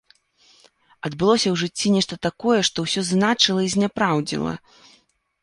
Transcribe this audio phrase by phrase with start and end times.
[1.09, 4.53] Адбылося ў жыцці нешта такое, што ўсё зыначыла і зняпраўдзіла.